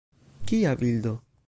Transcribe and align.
Kia 0.47 0.73
bildo! 0.79 1.15